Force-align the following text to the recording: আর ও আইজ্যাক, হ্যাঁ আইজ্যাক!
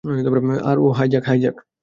আর 0.63 0.77
ও 0.79 0.87
আইজ্যাক, 0.93 1.23
হ্যাঁ 1.25 1.35
আইজ্যাক! 1.35 1.55